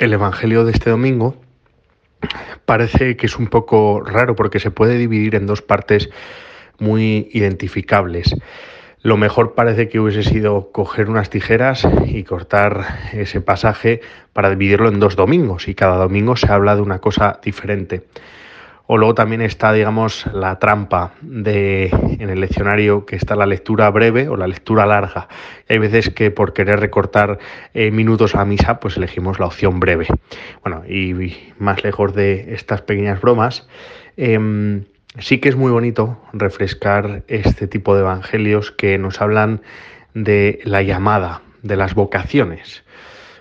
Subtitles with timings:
[0.00, 1.36] el Evangelio de este domingo
[2.64, 6.08] parece que es un poco raro porque se puede dividir en dos partes
[6.78, 8.34] muy identificables.
[9.02, 14.00] Lo mejor parece que hubiese sido coger unas tijeras y cortar ese pasaje
[14.32, 18.04] para dividirlo en dos domingos y cada domingo se habla de una cosa diferente.
[18.92, 23.88] O luego también está, digamos, la trampa de en el leccionario que está la lectura
[23.88, 25.28] breve o la lectura larga.
[25.68, 27.38] hay veces que por querer recortar
[27.72, 30.08] eh, minutos a misa, pues elegimos la opción breve.
[30.64, 33.68] Bueno, y, más lejos de estas pequeñas bromas,
[34.16, 34.86] em,
[35.20, 39.62] sí que es muy bonito refrescar este tipo de evangelios que nos hablan
[40.14, 42.82] de la llamada, de las vocaciones.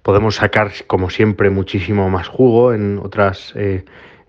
[0.00, 3.84] Podemos sacar, como siempre, muchísimo más jugo en otras eh,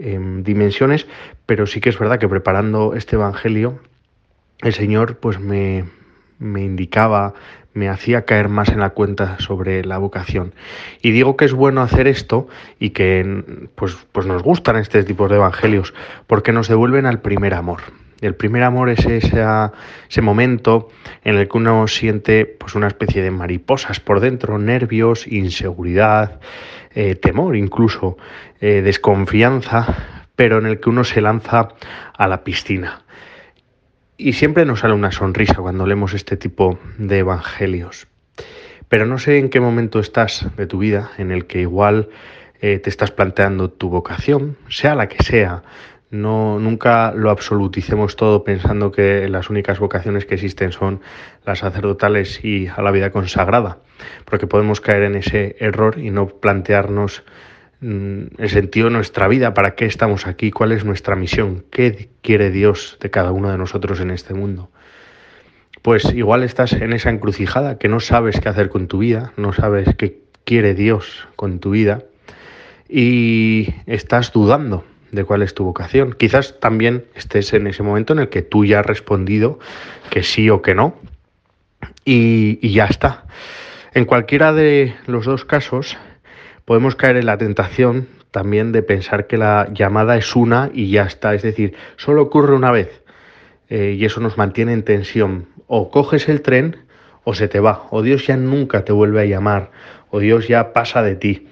[0.00, 1.08] Em, dimensiones,
[1.44, 3.80] pero sí que es verdad que preparando este Evangelio,
[4.60, 5.86] el Señor pues me,
[6.38, 7.34] me indicaba,
[7.74, 10.54] me hacía caer más en la cuenta sobre la vocación.
[11.02, 12.46] Y digo que es bueno hacer esto
[12.78, 15.92] y que pues, pues nos gustan este tipo de evangelios
[16.28, 17.80] porque nos devuelven al primer amor.
[18.20, 20.88] El primer amor es ese, momento
[21.22, 26.40] en el que uno siente pues, una especie de mariposas por dentro, nervios, inseguridad,
[26.94, 28.16] eh, temor, incluso
[28.60, 31.68] eh, desconfianza, pero en el que uno se lanza
[32.16, 33.02] a la piscina.
[34.16, 38.08] Y siempre nos sale una sonrisa cuando leemos este tipo de evangelios.
[38.88, 42.08] Pero no sé en qué momento estás de tu vida en el que igual
[42.60, 45.62] eh, te estás planteando tu vocación, sea la que sea,
[46.10, 51.00] no, nunca lo absoluticemos todo pensando que las únicas vocaciones que existen son
[51.44, 53.78] las sacerdotales y a la vida consagrada,
[54.24, 57.24] porque podemos caer en ese error y no plantearnos
[57.80, 62.08] mm, el sentido de nuestra vida, para qué estamos aquí, cuál es nuestra misión, qué
[62.22, 64.70] quiere Dios de cada uno de nosotros en este mundo.
[65.82, 69.52] Pues igual estás en esa encrucijada que no sabes qué hacer con tu vida, no
[69.52, 72.02] sabes qué quiere Dios con tu vida
[72.88, 76.14] y estás dudando de cuál es tu vocación.
[76.18, 79.58] Quizás también estés en ese momento en el que tú ya has respondido
[80.10, 80.96] que sí o que no
[82.04, 83.24] y, y ya está.
[83.94, 85.96] En cualquiera de los dos casos
[86.64, 91.04] podemos caer en la tentación también de pensar que la llamada es una y ya
[91.04, 93.02] está, es decir, solo ocurre una vez
[93.68, 95.46] eh, y eso nos mantiene en tensión.
[95.66, 96.76] O coges el tren
[97.24, 99.70] o se te va, o Dios ya nunca te vuelve a llamar,
[100.10, 101.48] o Dios ya pasa de ti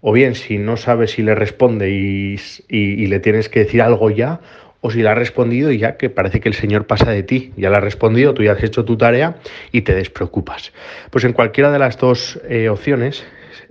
[0.00, 4.40] o bien si no sabes si le responde y, le tienes que decir algo ya,
[4.80, 7.52] o si le ha respondido y ya que parece que el Señor pasa de ti,
[7.56, 9.36] ya le ha respondido, tú ya has hecho tu tarea
[9.72, 10.72] y te despreocupas.
[11.10, 13.24] Pues en cualquiera de las dos eh, opciones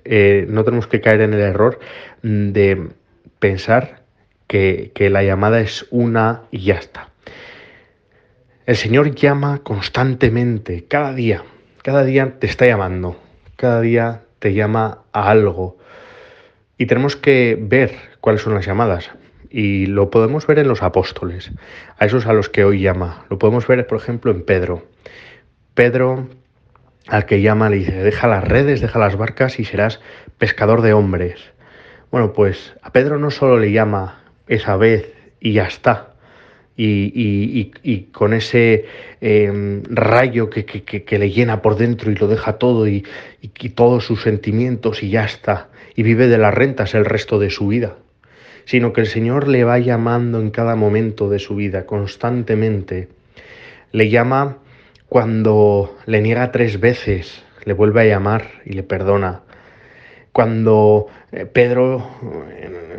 [0.03, 1.79] eh, no tenemos que caer en el error
[2.23, 2.89] de
[3.39, 4.01] pensar
[4.47, 7.09] que, que la llamada es una y ya está.
[8.65, 11.45] El Señor llama constantemente, cada día,
[11.83, 13.17] cada día te está llamando,
[13.55, 15.77] cada día te llama a algo,
[16.77, 19.11] y tenemos que ver cuáles son las llamadas.
[19.49, 21.51] Y lo podemos ver en los apóstoles,
[21.97, 23.25] a esos a los que hoy llama.
[23.29, 24.85] Lo podemos ver, por ejemplo, en Pedro.
[25.73, 26.27] Pedro,
[27.07, 30.01] al que llama, le dice, deja las redes, deja las barcas y serás
[30.37, 31.39] pescador de hombres.
[32.11, 36.13] Bueno, pues a Pedro no solo le llama esa vez y ya está,
[36.77, 38.85] y, con ese
[39.19, 43.03] em, rayo que, que, le llena por dentro y lo deja todo y,
[43.73, 47.67] todos sus sentimientos y ya está, y vive de las rentas el resto de su
[47.67, 47.97] vida,
[48.65, 53.07] sino que el Señor le va llamando en cada momento de su vida, constantemente.
[53.91, 54.57] Le llama
[55.07, 59.41] cuando le niega tres veces, le vuelve a llamar y le perdona.
[60.37, 62.11] Cuando eh, Pedro,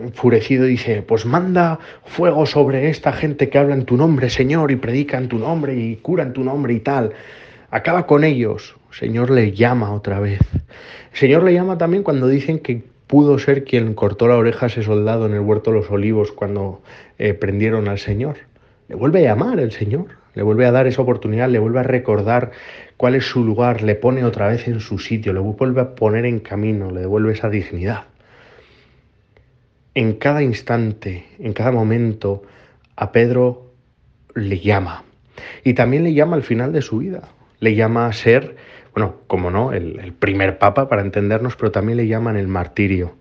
[0.02, 4.74] enfurecido, dice, pues manda fuego sobre esta gente que habla en tu nombre, Señor, y
[4.74, 7.12] predica en tu nombre y cura en tu nombre y tal.
[7.70, 8.74] Acaba con ellos.
[8.90, 10.40] Señor le llama otra vez.
[11.12, 14.68] El Señor le llama también cuando dicen que pudo ser quien cortó la oreja a
[14.68, 16.82] ese soldado en el huerto de los olivos cuando
[17.20, 18.38] eh, prendieron al Señor.
[18.88, 20.06] Le vuelve a llamar el Señor,
[20.38, 22.52] le vuelve a dar esa oportunidad, le vuelve a recordar
[22.96, 26.26] cuál es su lugar, le pone otra vez en su sitio, le vuelve a poner
[26.26, 28.04] en camino, le devuelve esa dignidad.
[29.96, 32.44] En cada instante, en cada momento,
[32.94, 33.72] a Pedro
[34.36, 35.02] le llama.
[35.64, 37.22] Y también le llama al final de su vida.
[37.58, 38.54] Le llama a ser
[38.94, 43.16] bueno, como no, el, primer papa para entendernos, pero también le llaman el martirio,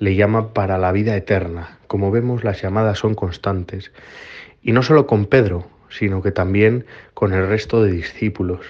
[0.00, 1.78] le llama para la vida eterna.
[1.86, 3.92] Como vemos, las llamadas son constantes.
[4.62, 8.60] Y no solo con Pedro, sino que también con el resto de discípulos.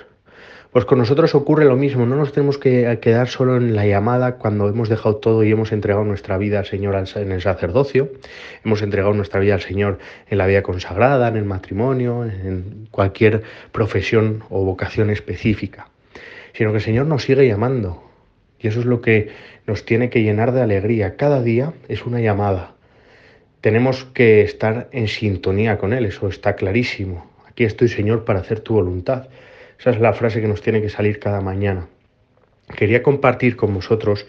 [0.73, 4.37] Pues con nosotros ocurre lo mismo, no nos tenemos que quedar solo en la llamada
[4.37, 8.11] cuando hemos dejado todo y hemos entregado nuestra vida al Señor en el sacerdocio,
[8.63, 9.99] hemos entregado nuestra vida al Señor
[10.29, 13.43] en la vida consagrada, en el matrimonio, en cualquier
[13.73, 15.89] profesión o vocación específica
[16.57, 18.03] sino que el Señor nos sigue llamando,
[18.59, 19.29] Y eso es lo que
[19.67, 21.17] nos tiene que llenar de alegría.
[21.17, 22.76] Cada día es una llamada.
[23.67, 27.29] Tenemos que estar en sintonía con Él, eso está clarísimo.
[27.49, 29.27] Aquí estoy, Señor, para hacer tu voluntad.
[29.77, 31.89] Esa es la frase que nos tiene que salir cada mañana.
[32.77, 34.25] Quería compartir con vosotros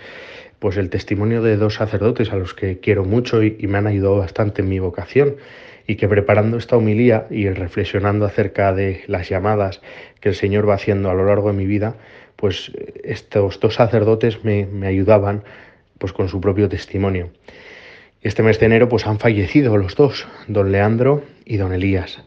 [0.58, 4.18] pues el testimonio de dos sacerdotes a los que quiero mucho y, me han ayudado
[4.18, 5.36] bastante en mi vocación
[5.86, 9.82] y que preparando esta homilía y reflexionando acerca de las llamadas
[10.20, 11.96] que el Señor va haciendo a lo largo de mi vida,
[12.38, 12.72] pues
[13.04, 15.44] estos dos sacerdotes me, ayudaban
[16.00, 17.30] pues con su propio testimonio.
[18.22, 22.24] Este mes de enero pues han fallecido los dos, don Leandro y don Elías.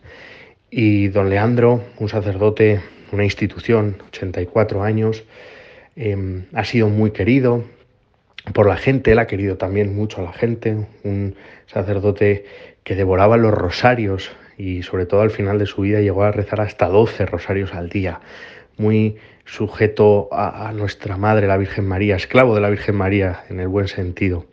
[0.70, 5.24] Y don Leandro, un sacerdote, una institución, 84 años,
[5.96, 7.64] em, ha sido muy querido
[8.54, 11.34] por la gente, él ha querido también mucho a la gente, un
[11.66, 12.44] sacerdote
[12.84, 16.60] que devoraba los rosarios y sobre todo al final de su vida llegó a rezar
[16.60, 18.20] hasta 12 rosarios al día,
[18.76, 23.68] muy sujeto a, nuestra Madre, la Virgen María, esclavo de la Virgen María en el
[23.68, 24.46] buen sentido.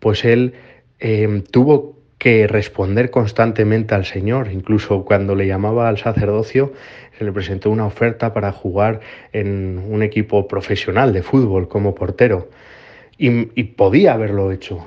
[0.00, 0.54] Pues él
[0.98, 6.72] em, tuvo que responder constantemente al Señor, incluso cuando le llamaba al sacerdocio,
[7.16, 9.00] se le presentó una oferta para jugar
[9.32, 12.50] en un equipo profesional de fútbol como portero.
[13.18, 14.86] y podía haberlo hecho,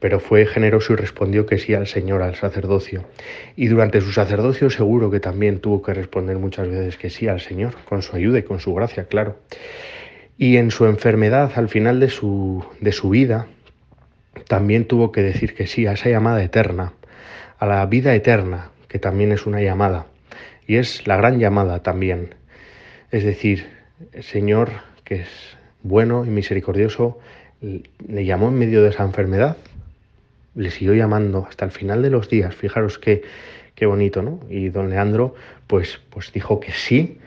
[0.00, 3.04] pero, fue generoso y respondió que sí al Señor, al sacerdocio.
[3.54, 7.40] Y durante su sacerdocio seguro que también tuvo que responder muchas veces que sí al
[7.40, 9.36] Señor, con su ayuda y con su gracia, claro.
[10.36, 13.46] Y en su enfermedad, al final de su, de su vida,
[14.48, 16.92] también tuvo que decir que sí a esa llamada eterna,
[17.58, 20.06] a la vida eterna, que también es una llamada.
[20.66, 22.34] Y es la gran llamada también.
[23.10, 23.66] Es decir,
[24.12, 24.70] el Señor,
[25.04, 25.28] que es
[25.82, 27.18] bueno y misericordioso,
[27.60, 29.56] le llamó en medio de esa enfermedad,
[30.54, 33.22] le siguió llamando hasta el final de los días, fijaros qué,
[33.74, 34.40] qué bonito, ¿no?
[34.48, 35.34] Y don Leandro
[35.66, 37.18] pues, pues dijo que sí,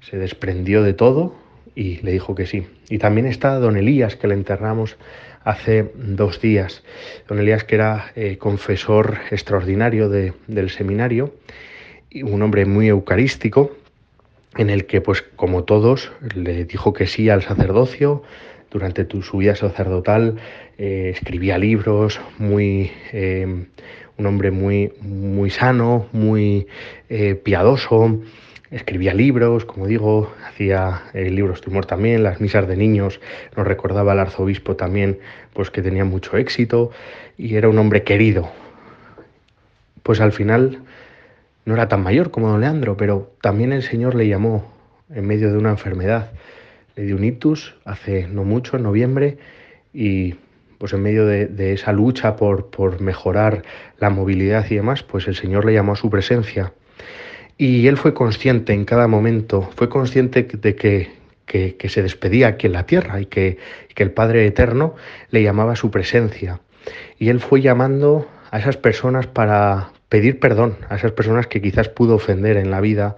[0.00, 1.34] se desprendió de todo
[1.76, 2.66] y le dijo que sí.
[2.88, 4.96] Y también está don Elías, que le enterramos
[5.44, 6.82] hace dos días.
[7.28, 11.34] Don Elías, que era eh, confesor extraordinario de, del seminario,
[12.10, 13.76] y un hombre muy eucarístico,
[14.56, 18.22] en el que, pues como todos, le dijo que sí al sacerdocio,
[18.70, 20.38] durante su vida sacerdotal
[20.78, 23.66] eh, escribía libros, muy, eh,
[24.16, 26.66] un hombre muy, muy sano, muy
[27.44, 28.18] piadoso,
[28.70, 33.20] escribía libros, como digo, hacía libros de humor también, las misas de niños,
[33.56, 35.18] nos recordaba el arzobispo también,
[35.52, 36.90] pues que tenía mucho éxito
[37.38, 38.50] y era un hombre querido.
[40.02, 40.80] Pues al final
[41.64, 44.72] no era tan mayor como don Leandro, pero también el Señor le llamó
[45.14, 46.30] en medio de una enfermedad
[46.96, 49.36] le dio un ictus hace no mucho, en noviembre,
[49.92, 50.34] y
[50.78, 53.62] pues en medio de, esa lucha por, por, mejorar
[53.98, 56.72] la movilidad y demás, pues el Señor le llamó a su presencia.
[57.58, 61.10] Y él fue consciente en cada momento, fue consciente de que,
[61.46, 63.58] que, se despedía aquí en la tierra y que,
[63.94, 64.94] que el Padre Eterno
[65.30, 66.60] le llamaba a su presencia.
[67.18, 71.88] Y él fue llamando a esas personas para pedir perdón, a esas personas que quizás
[71.88, 73.16] pudo ofender en la vida,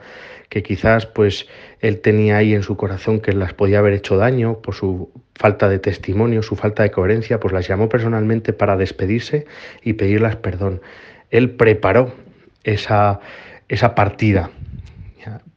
[0.49, 1.47] que quizás pues
[1.81, 5.69] él tenía ahí en su corazón que las podía haber hecho daño por su falta
[5.69, 9.47] de testimonio, su falta de coherencia, pues las llamó personalmente para despedirse
[9.83, 10.81] y pedirlas perdón.
[11.31, 12.15] Él preparó
[12.65, 13.21] esa,
[13.69, 14.51] esa partida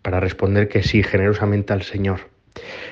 [0.02, 2.30] para responder que sí generosamente al Señor.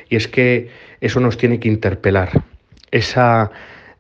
[0.10, 0.70] Y es que
[1.02, 2.44] eso nos tiene que interpelar.
[2.92, 3.52] Esa,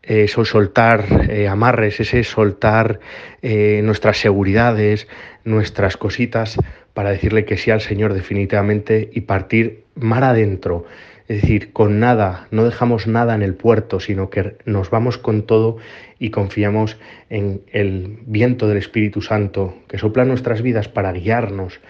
[0.03, 2.99] eso soltar eh, amarres, ese soltar
[3.41, 5.07] eh, nuestras seguridades,
[5.43, 6.57] nuestras cositas,
[6.93, 10.85] para decirle que sí al Señor definitivamente y partir mar adentro.
[11.29, 15.43] Es decir, con nada, no dejamos nada en el puerto, sino que nos vamos con
[15.43, 15.77] todo
[16.17, 16.97] y confiamos
[17.29, 21.81] en el viento del Espíritu Santo que sopla nuestras vidas para guiarnos.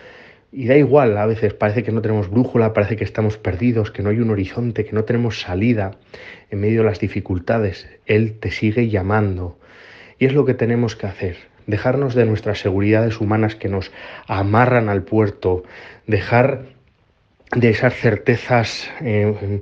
[0.51, 4.03] Y da igual, a veces parece que no tenemos brújula, parece que estamos perdidos, que
[4.03, 5.91] no hay un horizonte, que no tenemos salida
[6.49, 7.87] en medio de las dificultades.
[8.05, 9.57] Él te sigue llamando.
[10.17, 13.93] Y es lo que tenemos que hacer, dejarnos de nuestras seguridades humanas que nos
[14.27, 15.63] amarran al puerto,
[16.07, 16.77] dejar
[17.55, 19.59] de esas certezas eh,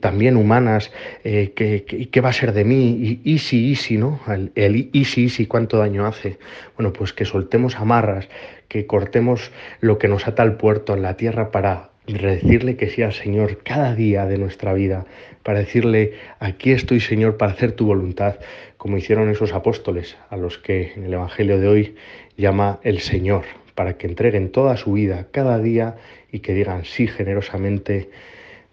[0.00, 0.92] también humanas,
[1.24, 3.20] eh, ¿qué va a ser de mí?
[3.24, 4.20] Y easy, easy, ¿no?
[4.28, 6.38] El, el easy, easy, ¿cuánto daño hace?
[6.76, 8.28] Bueno, pues que soltemos amarras,
[8.68, 9.50] que cortemos
[9.80, 13.62] lo que nos ata al puerto en la tierra para decirle que sí al Señor
[13.62, 15.06] cada día de nuestra vida,
[15.42, 18.36] para decirle, aquí estoy Señor para hacer tu voluntad,
[18.76, 21.94] como hicieron esos apóstoles a los que en el Evangelio de hoy
[22.36, 25.96] llama el Señor, para que entreguen toda su vida cada día
[26.30, 28.10] y que digan sí generosamente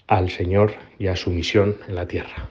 [0.08, 2.50] al Señor y a su misión en la tierra.